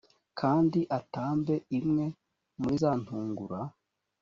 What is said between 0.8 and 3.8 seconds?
atambe imwe muri za ntungura